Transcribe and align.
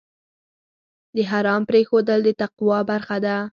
د 1.15 1.17
حرام 1.31 1.61
پرېښودل 1.69 2.19
د 2.23 2.29
تقوی 2.41 2.79
برخه 2.89 3.17
ده. 3.25 3.37